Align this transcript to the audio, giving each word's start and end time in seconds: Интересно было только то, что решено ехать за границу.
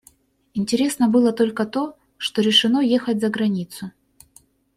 Интересно 0.55 1.09
было 1.09 1.31
только 1.31 1.63
то, 1.63 1.95
что 2.17 2.41
решено 2.41 2.79
ехать 2.79 3.21
за 3.21 3.29
границу. 3.29 3.91